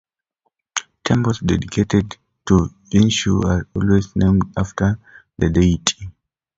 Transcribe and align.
Temples 1.03 1.41
dedicated 1.43 2.17
to 2.47 2.71
Vishnu 2.91 3.41
are 3.43 3.67
always 3.75 4.15
named 4.15 4.41
after 4.57 4.97
the 5.37 5.47
deity. 5.51 6.09